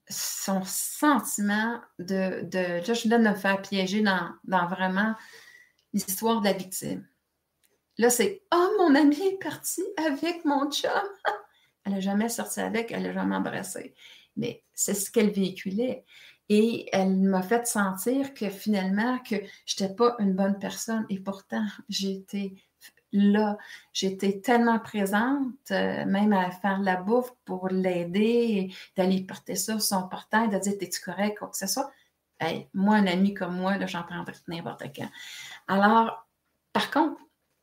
[0.08, 5.14] son sentiment de, là, je viens de me faire piéger dans vraiment
[5.92, 7.06] l'histoire de la victime.
[7.98, 10.90] Là, c'est Oh, mon ami est parti avec mon chum.
[11.84, 13.94] Elle n'a jamais sorti avec, elle n'a jamais embrassé.
[14.36, 16.04] Mais c'est ce qu'elle véhiculait.
[16.50, 21.06] Et elle m'a fait sentir que finalement, que je n'étais pas une bonne personne.
[21.08, 22.54] Et pourtant, j'étais
[23.12, 23.56] là.
[23.92, 29.82] J'étais tellement présente, euh, même à faire la bouffe pour l'aider, d'aller porter ça sur
[29.82, 31.90] son portail, de dire T'es-tu correct, quoi que ce soit.
[32.74, 35.10] Moi, un ami comme moi, j'en prendrais n'importe quand.
[35.66, 36.28] Alors,
[36.72, 37.20] par contre,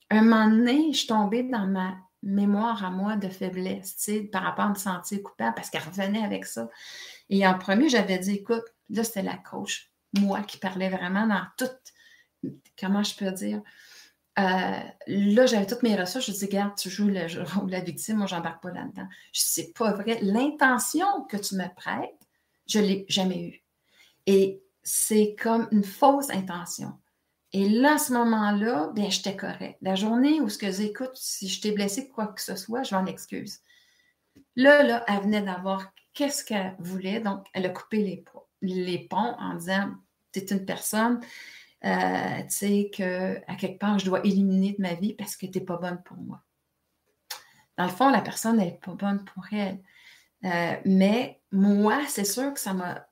[0.10, 4.66] un moment donné, je suis tombée dans ma mémoire à moi de faiblesse, par rapport
[4.66, 6.70] à me sentir coupable, parce qu'elle revenait avec ça.
[7.30, 11.44] Et en premier, j'avais dit, écoute, Là, c'était la coach, moi, qui parlais vraiment dans
[11.58, 13.62] tout, comment je peux dire.
[14.38, 16.28] Euh, là, j'avais toutes mes ressources.
[16.28, 19.08] Je dis, regarde, tu joues le rôle de la victime, moi, j'embarque pas là-dedans.
[19.32, 20.20] Je dis, c'est pas vrai.
[20.22, 22.12] L'intention que tu me prêtes,
[22.68, 23.64] je l'ai jamais eue.
[24.28, 26.94] Et c'est comme une fausse intention.
[27.52, 29.78] Et là, à ce moment-là, bien, j'étais correct.
[29.82, 32.96] La journée où ce que j'écoute, si je t'ai blessé quoi que ce soit, je
[32.96, 33.60] m'en excuse.
[34.56, 37.20] Là, là, elle venait d'avoir qu'est-ce qu'elle voulait.
[37.20, 38.24] Donc, elle a coupé
[38.62, 39.96] les, ponts en disant
[40.32, 41.20] Tu es une personne,
[41.84, 45.58] euh, tu sais, qu'à quelque part, je dois éliminer de ma vie parce que tu
[45.58, 46.44] n'es pas bonne pour moi.
[47.78, 49.82] Dans le fond, la personne n'est pas bonne pour elle.
[50.44, 53.08] Euh, mais moi, c'est sûr que ça m'a.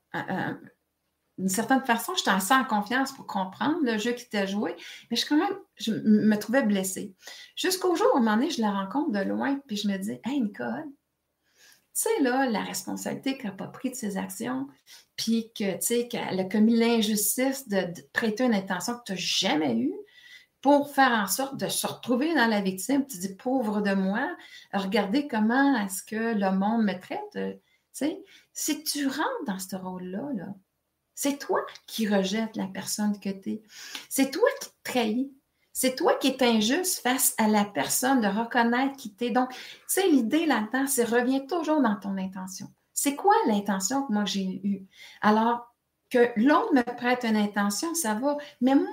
[1.38, 4.76] D'une certaine façon, j'étais assez en confiance pour comprendre le jeu qui était joué,
[5.10, 7.14] mais je, quand même, je me trouvais blessée.
[7.56, 10.86] Jusqu'au jour où, un je la rencontre de loin, puis je me dis Hey, Nicole,
[11.94, 14.66] tu sais, là, la responsabilité qu'elle n'a pas pris de ses actions,
[15.16, 19.94] puis que, qu'elle a commis l'injustice de, prêter une intention que tu n'as jamais eue
[20.60, 23.06] pour faire en sorte de se retrouver dans la victime.
[23.06, 24.34] Tu dis, pauvre de moi,
[24.72, 27.20] regardez comment est-ce que le monde me traite.
[27.36, 27.60] Euh, tu
[27.92, 30.46] sais, si tu rentres dans ce rôle-là, là,
[31.14, 33.62] c'est toi qui rejettes la personne que tu es.
[34.08, 35.32] C'est toi qui trahis.
[35.72, 39.30] C'est toi qui es injuste face à la personne de reconnaître qui t'es.
[39.30, 42.68] Donc, tu sais, l'idée là-dedans, c'est reviens toujours dans ton intention.
[42.92, 44.86] C'est quoi l'intention que moi j'ai eue?
[45.20, 45.74] Alors,
[46.10, 48.36] que l'autre me prête une intention, ça va.
[48.60, 48.84] Mais moi,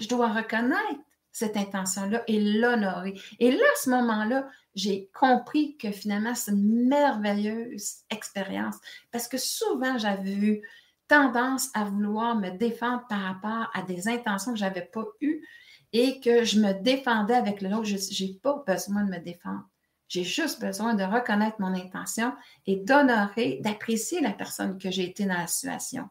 [0.00, 3.20] je dois reconnaître cette intention-là et l'honorer.
[3.38, 8.76] Et là, à ce moment-là, j'ai compris que finalement, c'est une merveilleuse expérience
[9.10, 10.62] parce que souvent, j'avais eu
[11.10, 15.44] tendance à vouloir me défendre par rapport à des intentions que je n'avais pas eues
[15.92, 17.86] et que je me défendais avec le l'autre.
[17.86, 19.68] Je n'ai pas besoin de me défendre.
[20.06, 22.32] J'ai juste besoin de reconnaître mon intention
[22.66, 26.08] et d'honorer, d'apprécier la personne que j'ai été dans la situation.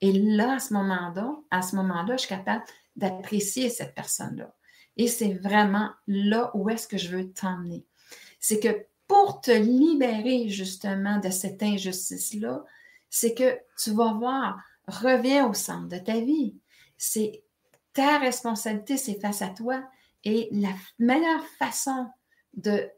[0.00, 4.54] Et là, à ce moment-là, à ce moment-là, je suis capable d'apprécier cette personne-là.
[4.96, 7.84] Et c'est vraiment là où est-ce que je veux t'emmener.
[8.38, 12.64] C'est que pour te libérer justement de cette injustice-là,
[13.10, 16.56] c'est que tu vas voir, reviens au centre de ta vie.
[16.96, 17.44] C'est
[17.92, 19.82] ta responsabilité, c'est face à toi.
[20.24, 22.08] Et la meilleure façon
[22.54, 22.90] de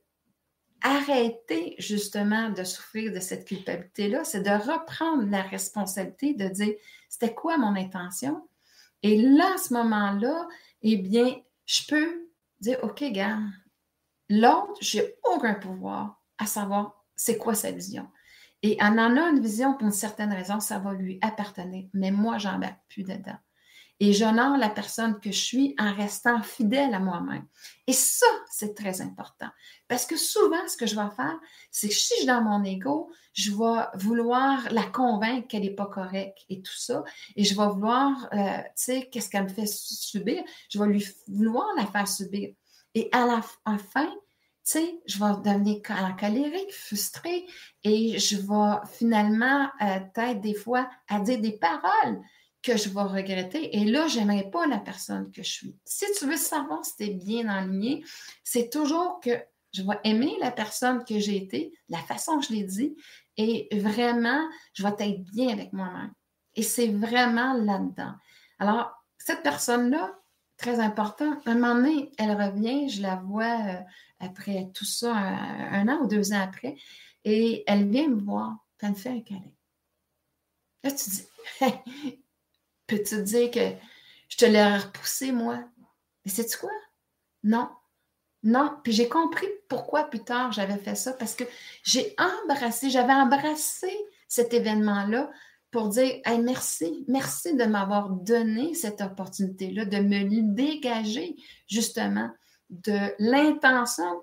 [0.81, 6.75] arrêter justement de souffrir de cette culpabilité-là, c'est de reprendre la responsabilité, de dire
[7.09, 8.49] c'était quoi mon intention?
[9.03, 10.49] Et là, à ce moment-là,
[10.83, 12.29] eh bien, je peux
[12.61, 13.39] dire OK, gars,
[14.29, 18.09] l'autre, j'ai aucun pouvoir à savoir c'est quoi sa vision.
[18.63, 21.89] Et en en a une vision pour une certaine raison, ça va lui appartenir.
[21.95, 23.39] Mais moi, j'en n'embarque plus dedans
[24.01, 27.45] et j'honore la personne que je suis en restant fidèle à moi-même.
[27.87, 29.49] Et ça, c'est très important.
[29.89, 31.39] Parce que souvent, ce que je vais faire,
[31.71, 35.75] c'est que si je suis dans mon ego, je vais vouloir la convaincre qu'elle n'est
[35.75, 37.03] pas correcte et tout ça.
[37.35, 40.45] Et je vais vouloir, euh, tu sais, qu'est-ce qu'elle me fait subir?
[40.69, 42.51] Je vais lui vouloir la faire subir.
[42.95, 44.15] Et à la fin,
[44.69, 45.81] tu sais, je vais devenir
[46.21, 47.47] colérique, frustrée
[47.85, 52.21] et je vais finalement, euh, peut-être des fois, à dire des paroles
[52.63, 53.79] que je vais regretter.
[53.79, 55.77] Et là, je n'aimerais pas la personne que je suis.
[55.87, 58.05] Si tu veux savoir si tu es bien aligné,
[58.45, 59.31] c'est toujours que
[59.73, 62.95] je vais aimer la personne que j'ai été, la façon que je l'ai dit,
[63.39, 66.13] et vraiment, je vais être bien avec moi-même.
[66.57, 68.13] Et c'est vraiment là-dedans.
[68.59, 70.15] Alors, cette personne-là,
[70.59, 73.81] très important, un moment donné, elle revient, je la vois euh,
[74.21, 76.77] après tout ça, un, an ou deux ans après,
[77.25, 79.53] et elle vient me voir, elle me fait un câlin.
[80.85, 81.27] Là, tu dis,
[82.89, 83.61] Peux-tu dire que
[84.29, 85.63] je te l'ai repoussé, moi?
[86.25, 86.73] Mais sais-tu quoi?
[87.45, 87.69] Non.
[88.43, 88.79] Non.
[88.83, 91.45] Puis j'ai compris pourquoi plus tard j'avais fait ça, parce que
[91.85, 93.95] j'ai embrassé, j'avais embrassé
[94.27, 95.31] cet événement-là
[95.71, 102.31] pour dire merci, merci de m'avoir donné cette opportunité-là, de me dégager justement
[102.71, 104.23] de l'intention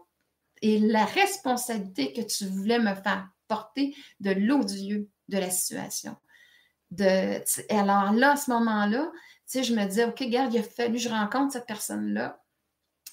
[0.62, 6.16] et la responsabilité que tu voulais me faire porter de l'odieux de la situation
[7.70, 9.12] alors là, à ce moment-là,
[9.54, 12.42] je me disais, OK, regarde, il a fallu que je rencontre cette personne-là.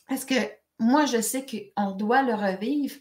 [0.09, 0.35] Parce que
[0.79, 2.97] moi, je sais qu'on doit le revivre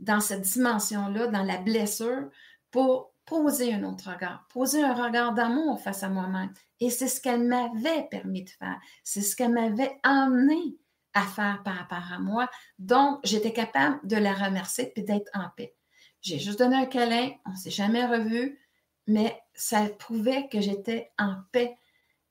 [0.00, 2.28] dans cette dimension-là, dans la blessure,
[2.70, 6.52] pour poser un autre regard, poser un regard d'amour face à moi-même.
[6.80, 8.78] Et c'est ce qu'elle m'avait permis de faire.
[9.02, 10.76] C'est ce qu'elle m'avait amené
[11.16, 12.48] à faire par rapport à moi.
[12.78, 15.74] Donc, j'étais capable de la remercier et d'être en paix.
[16.20, 18.58] J'ai juste donné un câlin, on ne s'est jamais revu
[19.06, 21.76] mais ça prouvait que j'étais en paix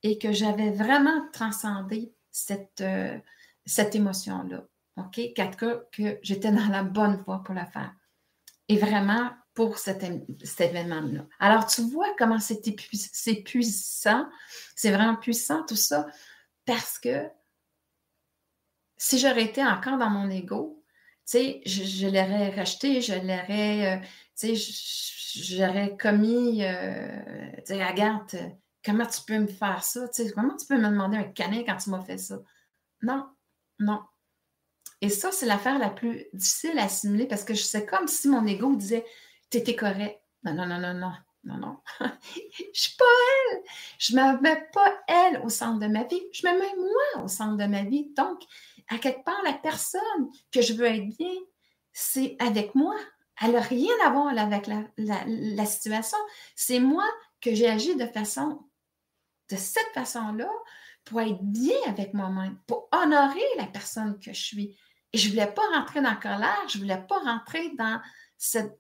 [0.04, 3.18] et que j'avais vraiment transcendé cette, euh,
[3.94, 4.66] émotion-là.
[4.98, 5.34] OK?
[5.34, 7.94] Cas, que j'étais dans la bonne voie pour le faire.
[8.68, 11.28] Et vraiment pour cet, événement-là.
[11.40, 12.62] Alors, tu vois comment c'est
[13.44, 14.28] puissant.
[14.76, 16.08] C'est vraiment puissant tout ça
[16.66, 17.28] parce que
[18.98, 20.84] si j'aurais été encore dans mon ego,
[21.26, 24.06] tu sais, je, l'aurais racheté, je l'aurais, euh,
[24.38, 28.54] tu sais, j'aurais commis, euh, dire, regarde,
[28.84, 30.08] comment tu peux me faire ça?
[30.34, 32.40] comment tu peux me demander un canin quand tu m'as fait ça?
[33.02, 33.28] Non,
[33.80, 34.02] non.
[35.02, 38.46] Et ça, c'est l'affaire la plus difficile à assimiler parce que c'est comme si mon
[38.46, 39.06] ego disait
[39.50, 40.20] T'étais correct.
[40.44, 41.78] Non, non, non, non, non, non, non.
[42.00, 43.62] je ne suis pas elle.
[44.00, 46.22] Je ne me mets pas elle au centre de ma vie.
[46.34, 48.12] Je me mets moi au centre de ma vie.
[48.16, 48.42] Donc,
[48.88, 51.36] à quelque part, la personne que je veux être bien,
[51.94, 52.96] c'est avec moi.
[53.42, 56.18] Elle n'a rien à voir avec la, situation.
[56.56, 57.06] C'est moi
[57.42, 58.66] que j'ai agi de façon,
[59.50, 60.50] de cette façon-là,
[61.04, 64.78] pour être bien avec moi-même, pour honorer la personne que je suis.
[65.14, 68.02] Et je ne voulais pas rentrer dans la colère, je ne voulais pas rentrer dans
[68.38, 68.80] cette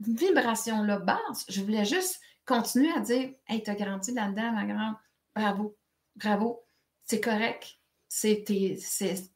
[0.00, 1.44] vibration-là basse.
[1.48, 4.96] Je voulais juste continuer à dire Hey, tu as grandi là-dedans, ma grande.
[5.34, 5.76] Bravo,
[6.14, 6.64] bravo,
[7.04, 7.75] c'est correct.
[8.08, 8.44] Tu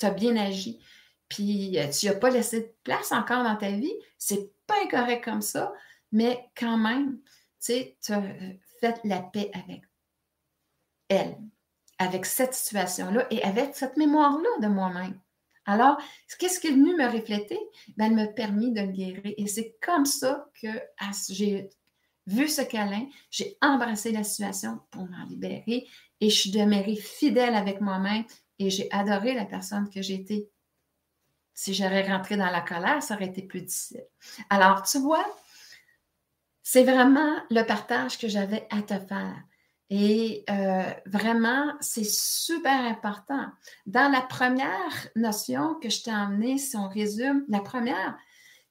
[0.02, 0.80] as bien agi.
[1.28, 3.94] Puis euh, tu n'as pas laissé de place encore dans ta vie.
[4.18, 5.72] C'est pas incorrect comme ça,
[6.12, 7.18] mais quand même,
[7.64, 7.72] tu
[8.08, 8.22] as
[8.80, 9.82] fait la paix avec
[11.08, 11.36] elle,
[11.98, 15.18] avec cette situation-là et avec cette mémoire-là de moi-même.
[15.66, 15.98] Alors,
[16.38, 17.58] qu'est-ce qui est venu me refléter?
[17.96, 19.34] Ben, elle m'a permis de le guérir.
[19.36, 20.68] Et c'est comme ça que
[21.28, 21.68] j'ai
[22.26, 25.86] vu ce câlin, j'ai embrassé la situation pour m'en libérer
[26.20, 28.24] et je suis demeurée fidèle avec moi-même
[28.60, 30.48] et j'ai adoré la personne que j'étais.
[31.54, 34.04] Si j'aurais rentré dans la colère, ça aurait été plus difficile.
[34.50, 35.26] Alors, tu vois,
[36.62, 39.42] c'est vraiment le partage que j'avais à te faire.
[39.88, 43.46] Et euh, vraiment, c'est super important.
[43.86, 48.16] Dans la première notion que je t'ai emmenée, si on résume, la première,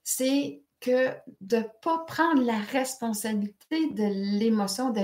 [0.03, 1.09] c'est que
[1.41, 5.01] de ne pas prendre la responsabilité de l'émotion, de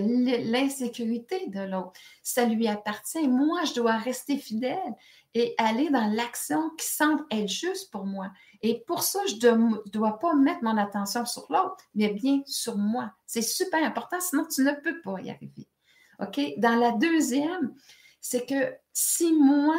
[0.52, 2.00] l'insécurité de l'autre.
[2.24, 3.28] Ça lui appartient.
[3.28, 4.96] Moi, je dois rester fidèle
[5.34, 8.32] et aller dans l'action qui semble être juste pour moi.
[8.62, 12.78] Et pour ça, je ne dois pas mettre mon attention sur l'autre, mais bien sur
[12.78, 13.12] moi.
[13.26, 15.68] C'est super important, sinon tu ne peux pas y arriver.
[16.20, 16.40] OK?
[16.58, 17.76] Dans la deuxième,
[18.22, 19.78] c'est que si moi,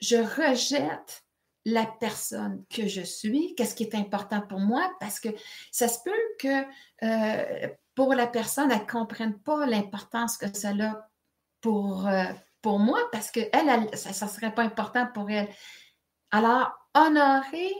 [0.00, 1.24] je rejette
[1.66, 5.28] la personne que je suis, qu'est-ce qui est important pour moi, parce que
[5.72, 6.64] ça se peut que
[7.02, 11.08] euh, pour la personne, elle ne comprenne pas l'importance que ça a
[11.60, 15.48] pour, euh, pour moi, parce que elle, ça ne serait pas important pour elle.
[16.30, 17.72] Alors, honorer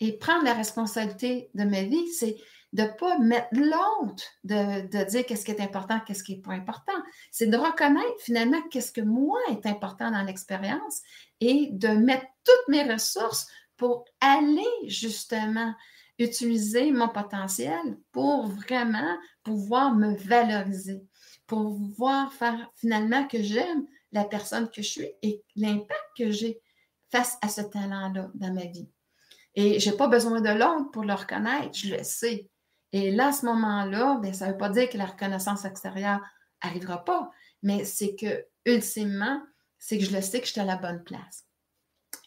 [0.00, 2.36] et prendre la responsabilité de ma vie, c'est
[2.72, 6.52] de ne pas mettre l'autre, de, dire qu'est-ce qui est important, qu'est-ce qui n'est pas
[6.52, 6.92] important.
[7.30, 11.00] C'est de reconnaître finalement qu'est-ce que moi est important dans l'expérience
[11.40, 15.74] et de mettre toutes mes ressources pour aller justement
[16.18, 21.02] utiliser mon potentiel pour vraiment pouvoir me valoriser,
[21.46, 26.60] pour pouvoir faire finalement que j'aime la personne que je suis et l'impact que j'ai
[27.10, 28.88] face à ce talent-là dans ma vie.
[29.54, 32.48] Et je n'ai pas besoin de l'autre pour le reconnaître, je le sais.
[32.92, 36.20] Et là, à ce moment-là, ben, ça ne veut pas dire que la reconnaissance extérieure
[36.62, 37.30] n'arrivera pas,
[37.62, 39.40] mais c'est que, ultimement,
[39.78, 41.44] c'est que je le sais que je suis à la bonne place.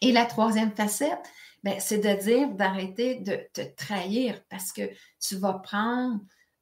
[0.02, 1.30] Et la troisième facette,
[1.64, 6.20] ben, c'est de dire d'arrêter de te trahir parce que tu vas prendre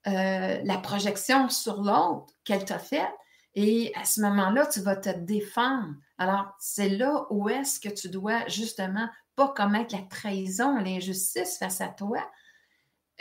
[0.07, 3.13] euh, la projection sur l'autre qu'elle t'a faite
[3.55, 5.93] et à ce moment-là, tu vas te défendre.
[6.17, 11.81] Alors, c'est là où est-ce que tu dois justement pas commettre la trahison, l'injustice face
[11.81, 12.29] à toi,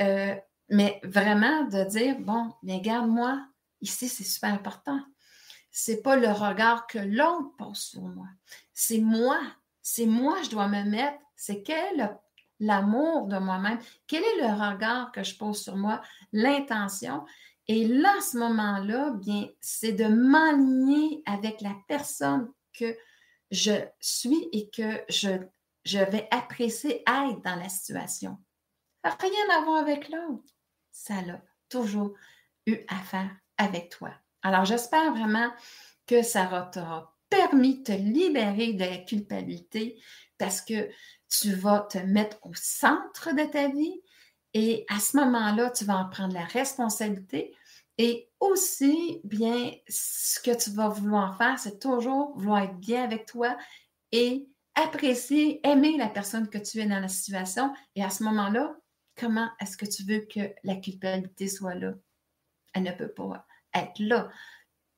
[0.00, 0.36] euh,
[0.68, 3.40] mais vraiment de dire, bon, bien, garde-moi,
[3.81, 5.00] ici, c'est super important.
[5.70, 8.26] C'est pas le regard que l'autre pose sur moi.
[8.74, 9.38] C'est moi.
[9.83, 11.18] C'est moi, je dois me mettre.
[11.37, 12.18] C'est quel
[12.61, 13.78] l'amour de moi-même?
[14.07, 16.02] Quel est le regard que je pose sur moi?
[16.33, 17.24] L'intention.
[17.68, 22.96] Et là, à ce moment-là, bien, c'est de m'aligner avec la personne que
[23.50, 25.31] je suis et que je,
[25.85, 28.38] je vais apprécier être dans la situation.
[29.04, 30.58] Rien à voir avec l'autre
[30.98, 32.14] ça a toujours
[32.66, 34.11] eu à faire avec toi.
[34.42, 35.50] Alors, j'espère vraiment
[36.06, 40.00] que ça t'aura permis de te libérer de la culpabilité
[40.38, 40.90] parce que
[41.28, 44.00] tu vas te mettre au centre de ta vie
[44.54, 47.54] et à ce moment-là, tu vas en prendre la responsabilité.
[47.98, 53.26] Et aussi, bien, ce que tu vas vouloir faire, c'est toujours vouloir être bien avec
[53.26, 53.56] toi
[54.11, 57.72] et apprécier, aimer la personne que tu es dans la situation.
[57.94, 58.74] Et à ce moment-là,
[59.18, 61.94] comment est-ce que tu veux que la culpabilité soit là?
[62.74, 64.31] Elle ne peut pas être là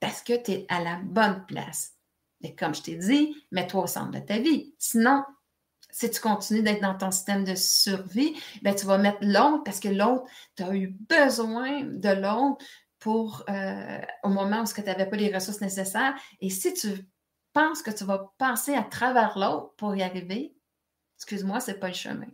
[0.01, 1.95] parce que tu es à la bonne place.
[2.43, 4.75] Et comme je t'ai dit, mets-toi au centre de ta vie.
[4.79, 5.25] Sinon,
[5.91, 9.81] si tu continues d'être dans ton système de survie, ben, tu vas mettre l'autre parce
[9.81, 10.25] que l'autre,
[10.57, 12.65] tu as eu besoin de l'autre
[12.99, 16.15] pour euh, au moment où tu n'avais pas les ressources nécessaires.
[16.41, 16.89] Et si tu
[17.53, 20.55] penses que tu vas passer à travers l'autre pour y arriver,
[21.17, 22.29] excuse-moi, ce n'est pas le chemin.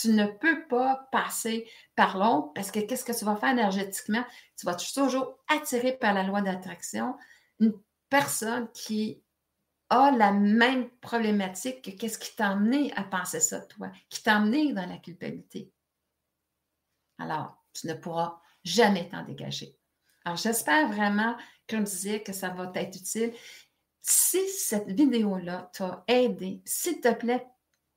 [0.00, 4.24] Tu ne peux pas passer par l'autre parce que qu'est-ce que tu vas faire énergétiquement?
[4.56, 7.16] Tu vas toujours attirer par la loi d'attraction
[7.60, 7.74] une
[8.08, 9.22] personne qui
[9.90, 14.36] a la même problématique que qu'est-ce qui t'a amené à penser ça, toi, qui t'a
[14.36, 15.72] amené dans la culpabilité.
[17.18, 19.76] Alors, tu ne pourras jamais t'en dégager.
[20.24, 21.36] Alors, j'espère vraiment,
[21.68, 23.32] comme je disais, que ça va t'être utile.
[24.02, 27.46] Si cette vidéo-là t'a aidé, s'il te plaît,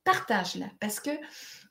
[0.03, 1.11] partage-la parce que,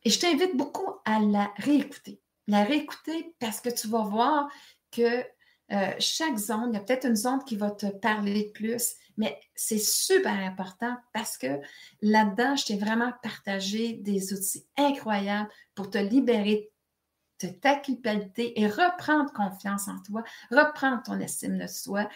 [0.05, 2.21] et je t'invite beaucoup à la réécouter.
[2.47, 4.51] La réécouter parce que tu vas voir
[4.91, 5.25] que
[5.73, 8.95] euh, chaque zone, il y a peut-être une zone qui va te parler de plus,
[9.17, 11.61] mais c'est super important parce que
[12.03, 16.73] là-dedans, je t'ai vraiment partagé des outils incroyables pour te libérer
[17.41, 22.09] de ta culpabilité et reprendre confiance en toi, reprendre ton estime de soi.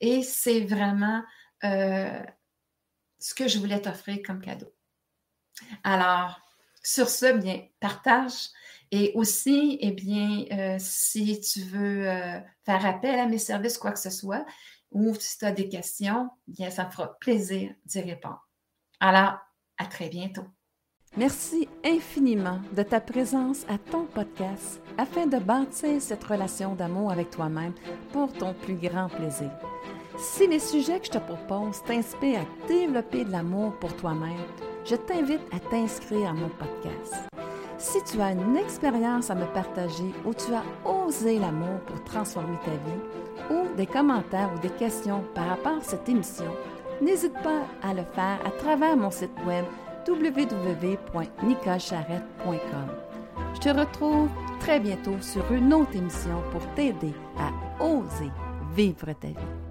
[0.00, 1.22] Et c'est vraiment
[1.62, 2.22] euh,
[3.18, 4.72] ce que je voulais t'offrir comme cadeau.
[5.82, 6.43] Alors,
[6.84, 8.50] sur ce, bien, partage.
[8.92, 13.90] Et aussi, eh bien, euh, si tu veux euh, faire appel à mes services, quoi
[13.90, 14.44] que ce soit,
[14.92, 18.46] ou si tu as des questions, bien, ça me fera plaisir d'y répondre.
[19.00, 19.38] Alors,
[19.78, 20.44] à très bientôt.
[21.16, 27.30] Merci infiniment de ta présence à ton podcast afin de bâtir cette relation d'amour avec
[27.30, 27.72] toi-même
[28.12, 29.50] pour ton plus grand plaisir.
[30.18, 34.38] Si les sujets que je te propose t'inspirent à développer de l'amour pour toi-même,
[34.84, 37.14] je t'invite à t'inscrire à mon podcast.
[37.78, 42.56] Si tu as une expérience à me partager où tu as osé l'amour pour transformer
[42.64, 43.00] ta vie,
[43.50, 46.46] ou des commentaires ou des questions par rapport à cette émission,
[47.00, 49.64] n'hésite pas à le faire à travers mon site web
[50.06, 52.88] www.nicolcharrette.com.
[53.54, 54.28] Je te retrouve
[54.60, 57.50] très bientôt sur une autre émission pour t'aider à
[57.82, 58.30] oser
[58.74, 59.54] vivre ta vie.